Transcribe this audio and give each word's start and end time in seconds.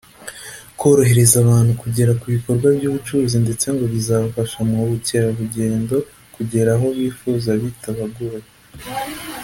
korohereza 0.79 1.35
abantu 1.43 1.71
kugera 1.81 2.11
ku 2.19 2.25
bikorwa 2.35 2.67
by’ubucuruzi 2.75 3.37
ndetse 3.45 3.65
ngo 3.73 3.85
bizafasha 3.93 4.55
ba 4.61 4.65
mukererugendo 4.89 5.95
kugera 6.35 6.71
aho 6.75 6.87
bifuza 6.97 7.49
bitabagoye 7.61 8.41